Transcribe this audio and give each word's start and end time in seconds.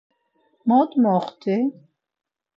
Mot 0.71 0.91
moxti? 1.03 1.57